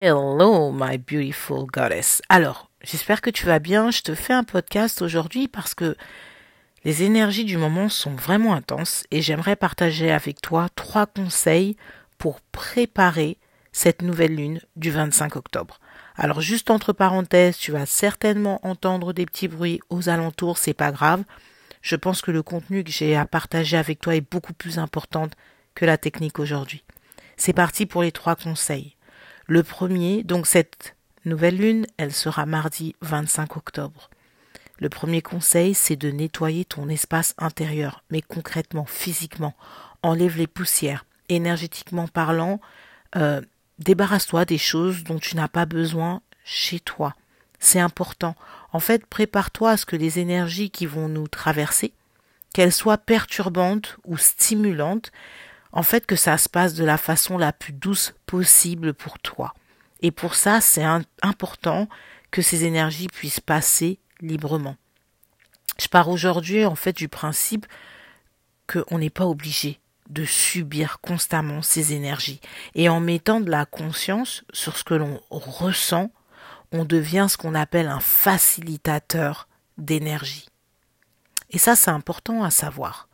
[0.00, 2.22] Hello, my beautiful goddess.
[2.28, 3.90] Alors, j'espère que tu vas bien.
[3.90, 5.96] Je te fais un podcast aujourd'hui parce que
[6.84, 11.76] les énergies du moment sont vraiment intenses et j'aimerais partager avec toi trois conseils
[12.16, 13.38] pour préparer
[13.72, 15.80] cette nouvelle lune du 25 octobre.
[16.14, 20.92] Alors, juste entre parenthèses, tu vas certainement entendre des petits bruits aux alentours, c'est pas
[20.92, 21.24] grave.
[21.82, 25.26] Je pense que le contenu que j'ai à partager avec toi est beaucoup plus important
[25.74, 26.84] que la technique aujourd'hui.
[27.36, 28.94] C'est parti pour les trois conseils.
[29.50, 30.94] Le premier, donc cette
[31.24, 34.10] nouvelle lune, elle sera mardi 25 octobre.
[34.78, 39.54] Le premier conseil, c'est de nettoyer ton espace intérieur, mais concrètement, physiquement.
[40.02, 41.06] Enlève les poussières.
[41.30, 42.60] Énergétiquement parlant,
[43.16, 43.40] euh,
[43.78, 47.14] débarrasse-toi des choses dont tu n'as pas besoin chez toi.
[47.58, 48.36] C'est important.
[48.74, 51.94] En fait, prépare-toi à ce que les énergies qui vont nous traverser,
[52.52, 55.10] qu'elles soient perturbantes ou stimulantes,
[55.72, 59.54] en fait que ça se passe de la façon la plus douce possible pour toi.
[60.00, 60.86] Et pour ça, c'est
[61.22, 61.88] important
[62.30, 64.76] que ces énergies puissent passer librement.
[65.80, 67.66] Je pars aujourd'hui en fait du principe
[68.66, 72.40] qu'on n'est pas obligé de subir constamment ces énergies.
[72.74, 76.10] Et en mettant de la conscience sur ce que l'on ressent,
[76.72, 80.48] on devient ce qu'on appelle un facilitateur d'énergie.
[81.50, 83.07] Et ça, c'est important à savoir.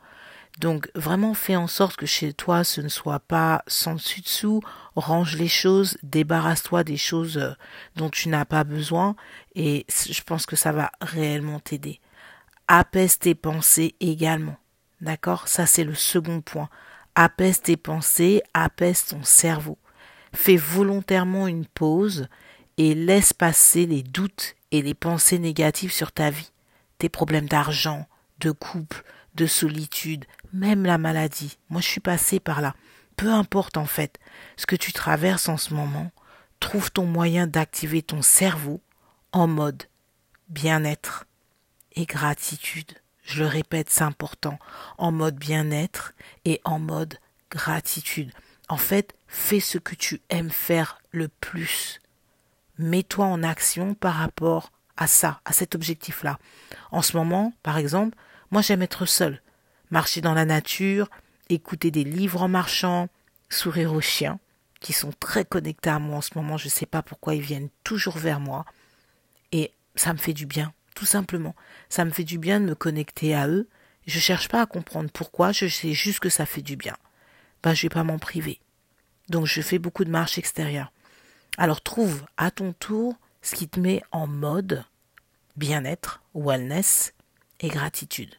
[0.59, 4.61] Donc vraiment fais en sorte que chez toi ce ne soit pas sans dessus dessous,
[4.95, 7.51] range les choses, débarrasse-toi des choses euh,
[7.97, 9.15] dont tu n'as pas besoin
[9.55, 11.99] et je pense que ça va réellement t'aider.
[12.67, 14.57] Apaise tes pensées également.
[15.01, 15.47] D'accord?
[15.49, 16.69] Ça c'est le second point.
[17.15, 19.77] Apaise tes pensées, apaise ton cerveau.
[20.33, 22.27] Fais volontairement une pause
[22.77, 26.51] et laisse passer les doutes et les pensées négatives sur ta vie.
[26.97, 28.07] Tes problèmes d'argent,
[28.39, 29.03] de couple,
[29.35, 31.57] de solitude, même la maladie.
[31.69, 32.75] Moi, je suis passé par là.
[33.15, 34.19] Peu importe en fait
[34.57, 36.11] ce que tu traverses en ce moment,
[36.59, 38.81] trouve ton moyen d'activer ton cerveau
[39.31, 39.83] en mode
[40.49, 41.25] bien-être
[41.95, 42.93] et gratitude.
[43.23, 44.59] Je le répète, c'est important.
[44.97, 46.13] En mode bien-être
[46.43, 47.17] et en mode
[47.49, 48.31] gratitude.
[48.69, 52.01] En fait, fais ce que tu aimes faire le plus.
[52.77, 56.39] Mets-toi en action par rapport à ça, à cet objectif-là.
[56.91, 58.17] En ce moment, par exemple,
[58.51, 59.41] moi j'aime être seul,
[59.91, 61.09] marcher dans la nature,
[61.49, 63.09] écouter des livres en marchant,
[63.49, 64.39] sourire aux chiens,
[64.79, 67.41] qui sont très connectés à moi en ce moment, je ne sais pas pourquoi ils
[67.41, 68.65] viennent toujours vers moi,
[69.51, 71.55] et ça me fait du bien, tout simplement.
[71.89, 73.67] Ça me fait du bien de me connecter à eux,
[74.05, 76.95] je cherche pas à comprendre pourquoi, je sais juste que ça fait du bien.
[77.63, 78.59] Ben, je vais pas m'en priver.
[79.29, 80.91] Donc je fais beaucoup de marches extérieures.
[81.57, 84.85] Alors trouve à ton tour ce qui te met en mode
[85.55, 87.13] bien-être, wellness,
[87.69, 88.35] gratitude.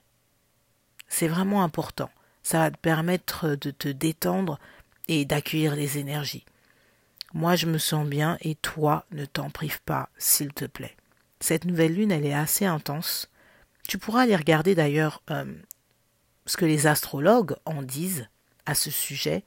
[1.08, 2.10] C'est vraiment important.
[2.42, 4.58] Ça va te permettre de te détendre
[5.08, 6.44] et d'accueillir les énergies.
[7.34, 10.96] Moi, je me sens bien et toi, ne t'en prive pas, s'il te plaît.
[11.40, 13.30] Cette nouvelle lune, elle est assez intense.
[13.88, 15.44] Tu pourras aller regarder d'ailleurs euh,
[16.46, 18.28] ce que les astrologues en disent
[18.64, 19.44] à ce sujet.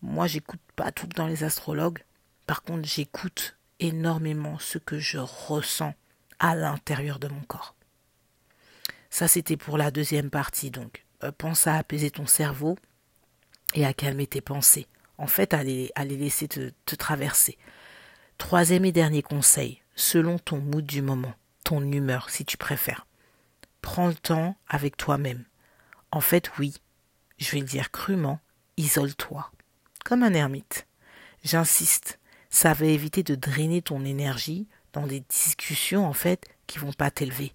[0.00, 2.04] Moi, j'écoute pas tout le temps les astrologues.
[2.46, 5.94] Par contre, j'écoute énormément ce que je ressens
[6.38, 7.74] à l'intérieur de mon corps.
[9.10, 10.70] Ça, c'était pour la deuxième partie.
[10.70, 12.76] Donc, euh, pense à apaiser ton cerveau
[13.74, 14.86] et à calmer tes pensées.
[15.16, 17.58] En fait, à les, laisser te, traverser.
[18.38, 23.06] Troisième et dernier conseil, selon ton mood du moment, ton humeur, si tu préfères.
[23.82, 25.44] Prends le temps avec toi-même.
[26.12, 26.74] En fait, oui,
[27.38, 28.40] je vais le dire crûment,
[28.76, 29.50] isole-toi.
[30.04, 30.86] Comme un ermite.
[31.42, 36.92] J'insiste, ça va éviter de drainer ton énergie dans des discussions, en fait, qui vont
[36.92, 37.52] pas t'élever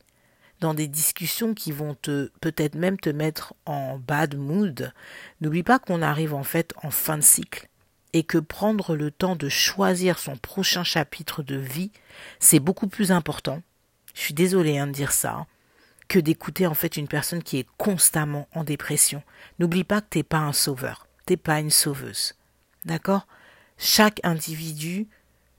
[0.64, 4.94] dans des discussions qui vont te peut-être même te mettre en bad mood,
[5.42, 7.68] n'oublie pas qu'on arrive en fait en fin de cycle
[8.14, 11.92] et que prendre le temps de choisir son prochain chapitre de vie,
[12.40, 13.62] c'est beaucoup plus important.
[14.14, 15.48] Je suis désolée hein, de dire ça,
[16.08, 19.22] que d'écouter en fait une personne qui est constamment en dépression.
[19.60, 22.36] N'oublie pas que t'es pas un sauveur, t'es pas une sauveuse.
[22.86, 23.28] D'accord?
[23.78, 25.08] Chaque individu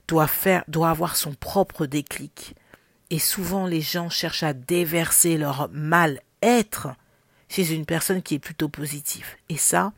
[0.09, 2.55] doit faire, doit avoir son propre déclic.
[3.14, 6.88] Et souvent, les gens cherchent à déverser leur mal-être
[7.49, 9.28] chez une personne qui est plutôt positive.
[9.49, 9.93] Et ça,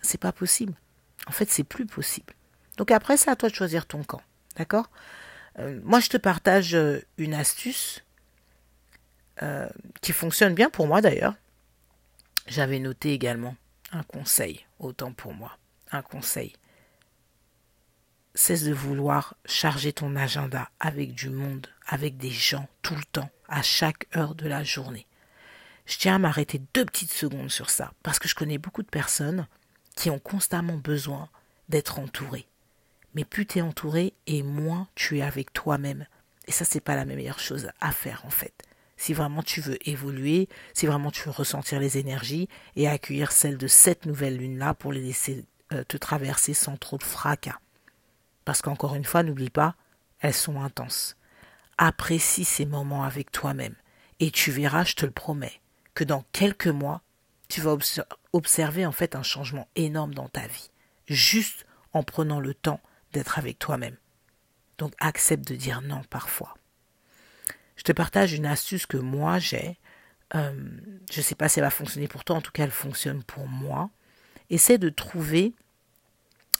[0.00, 0.72] c'est pas possible.
[1.26, 2.32] En fait, c'est plus possible.
[2.76, 4.22] Donc après, c'est à toi de choisir ton camp.
[4.54, 4.88] D'accord?
[5.58, 8.04] Euh, Moi, je te partage euh, une astuce
[9.42, 9.68] euh,
[10.00, 11.34] qui fonctionne bien pour moi d'ailleurs.
[12.46, 13.56] J'avais noté également
[13.90, 15.58] un conseil, autant pour moi.
[15.90, 16.52] Un conseil
[18.34, 23.30] cesse de vouloir charger ton agenda avec du monde, avec des gens, tout le temps,
[23.48, 25.06] à chaque heure de la journée.
[25.86, 28.88] Je tiens à m'arrêter deux petites secondes sur ça, parce que je connais beaucoup de
[28.88, 29.46] personnes
[29.96, 31.28] qui ont constamment besoin
[31.68, 32.46] d'être entourées.
[33.14, 36.06] mais plus tu es entouré et moins tu es avec toi-même.
[36.46, 38.54] Et ça, c'est pas la meilleure chose à faire en fait.
[38.96, 43.58] Si vraiment tu veux évoluer, si vraiment tu veux ressentir les énergies et accueillir celles
[43.58, 47.58] de cette nouvelle lune-là pour les laisser euh, te traverser sans trop de fracas.
[48.44, 49.76] Parce qu'encore une fois, n'oublie pas,
[50.20, 51.16] elles sont intenses.
[51.78, 53.74] Apprécie ces moments avec toi-même
[54.20, 55.60] et tu verras, je te le promets,
[55.94, 57.02] que dans quelques mois,
[57.48, 57.76] tu vas
[58.32, 60.70] observer en fait un changement énorme dans ta vie,
[61.06, 62.80] juste en prenant le temps
[63.12, 63.96] d'être avec toi-même.
[64.78, 66.54] Donc accepte de dire non parfois.
[67.76, 69.76] Je te partage une astuce que moi j'ai.
[70.34, 70.52] Euh,
[71.10, 73.22] je ne sais pas si elle va fonctionner pour toi, en tout cas elle fonctionne
[73.22, 73.90] pour moi.
[74.50, 75.52] Essaie de trouver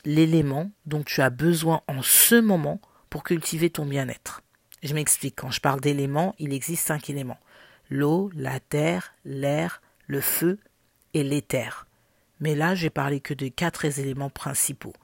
[0.05, 4.43] l'élément dont tu as besoin en ce moment pour cultiver ton bien-être.
[4.83, 7.39] Je m'explique, quand je parle d'éléments, il existe cinq éléments.
[7.89, 10.59] L'eau, la terre, l'air, le feu
[11.15, 11.87] et l'éther.
[12.41, 14.95] Mais là, j'ai parlé que de quatre éléments principaux.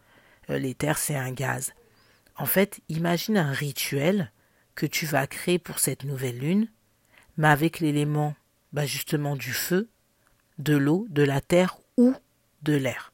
[0.50, 1.72] Euh, l'éther, c'est un gaz.
[2.36, 4.32] En fait, imagine un rituel
[4.74, 6.68] que tu vas créer pour cette nouvelle lune,
[7.36, 8.34] mais avec l'élément
[8.72, 9.88] bah justement du feu,
[10.58, 12.14] de l'eau, de la terre ou
[12.62, 13.12] de l'air.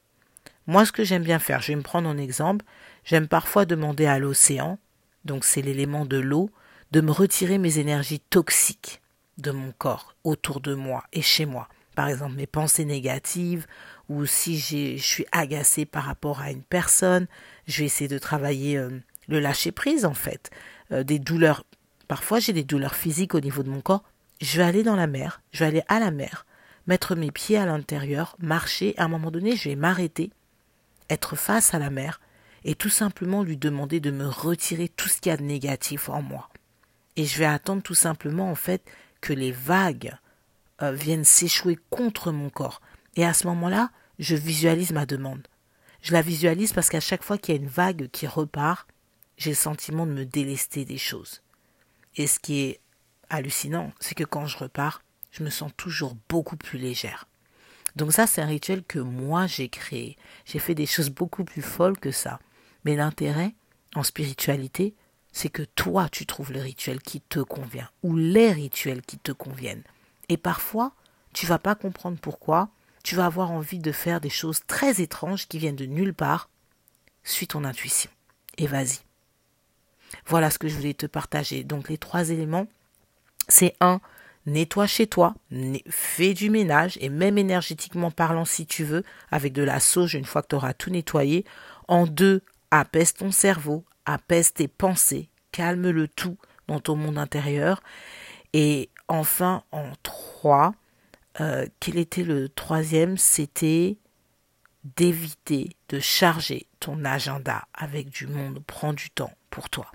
[0.67, 2.65] Moi, ce que j'aime bien faire, je vais me prendre en exemple,
[3.03, 4.79] j'aime parfois demander à l'océan,
[5.23, 6.49] donc c'est l'élément de l'eau,
[6.91, 9.01] de me retirer mes énergies toxiques
[9.37, 11.67] de mon corps, autour de moi et chez moi.
[11.95, 13.67] Par exemple, mes pensées négatives,
[14.09, 17.27] ou si je suis agacé par rapport à une personne,
[17.67, 18.89] je vais essayer de travailler euh,
[19.27, 20.51] le lâcher prise en fait,
[20.91, 21.63] euh, des douleurs.
[22.07, 24.03] Parfois j'ai des douleurs physiques au niveau de mon corps.
[24.41, 26.45] Je vais aller dans la mer, je vais aller à la mer,
[26.87, 28.93] mettre mes pieds à l'intérieur, marcher.
[28.97, 30.31] À un moment donné, je vais m'arrêter,
[31.09, 32.19] être face à la mer
[32.63, 36.09] et tout simplement lui demander de me retirer tout ce qu'il y a de négatif
[36.09, 36.49] en moi.
[37.15, 38.83] Et je vais attendre tout simplement en fait
[39.21, 40.15] que les vagues
[40.81, 42.81] euh, viennent s'échouer contre mon corps.
[43.15, 45.47] Et à ce moment-là, je visualise ma demande.
[46.01, 48.87] Je la visualise parce qu'à chaque fois qu'il y a une vague qui repart,
[49.37, 51.41] j'ai le sentiment de me délester des choses.
[52.15, 52.79] Et ce qui est
[53.29, 55.01] hallucinant, c'est que quand je repars,
[55.31, 57.27] je me sens toujours beaucoup plus légère.
[57.95, 60.17] Donc ça, c'est un rituel que moi j'ai créé.
[60.45, 62.39] J'ai fait des choses beaucoup plus folles que ça.
[62.83, 63.53] Mais l'intérêt
[63.95, 64.93] en spiritualité,
[65.31, 69.31] c'est que toi, tu trouves le rituel qui te convient, ou les rituels qui te
[69.31, 69.83] conviennent.
[70.29, 70.93] Et parfois,
[71.33, 72.69] tu vas pas comprendre pourquoi,
[73.03, 76.49] tu vas avoir envie de faire des choses très étranges qui viennent de nulle part.
[77.23, 78.09] Suis ton intuition.
[78.57, 78.99] Et vas-y.
[80.25, 81.63] Voilà ce que je voulais te partager.
[81.63, 82.67] Donc les trois éléments,
[83.47, 83.99] c'est un,
[84.45, 85.35] nettoie chez toi,
[85.89, 90.25] fais du ménage, et même énergétiquement parlant si tu veux, avec de la sauge une
[90.25, 91.45] fois que tu auras tout nettoyé.
[91.87, 96.37] En deux, apaise ton cerveau, apaise tes pensées, calme le tout
[96.67, 97.81] dans ton monde intérieur.
[98.53, 100.73] Et enfin, en trois,
[101.41, 103.17] euh, quel était le troisième?
[103.17, 103.97] C'était
[104.95, 108.61] d'éviter de charger ton agenda avec du monde.
[108.65, 109.91] Prends du temps pour toi.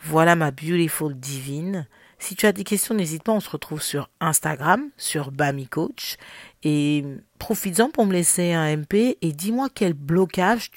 [0.00, 1.86] Voilà ma beautiful divine.
[2.18, 6.16] Si tu as des questions, n'hésite pas, on se retrouve sur Instagram, sur Bami Coach.
[6.62, 7.04] Et
[7.38, 10.70] profites-en pour me laisser un MP et dis-moi quel blocage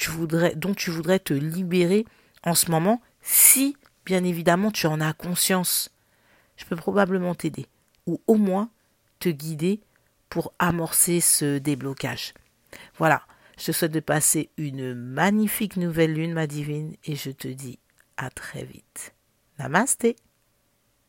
[0.55, 2.05] dont tu voudrais te libérer
[2.43, 3.75] en ce moment, si
[4.05, 5.91] bien évidemment tu en as conscience.
[6.57, 7.67] Je peux probablement t'aider,
[8.05, 8.69] ou au moins
[9.19, 9.81] te guider
[10.29, 12.33] pour amorcer ce déblocage.
[12.97, 13.23] Voilà,
[13.57, 17.79] je te souhaite de passer une magnifique nouvelle lune, ma divine, et je te dis
[18.17, 19.13] à très vite.
[19.57, 20.07] Namaste